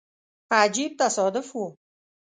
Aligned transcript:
عجیب 0.59 0.91
تصادف 1.01 1.47
وو. 1.57 1.65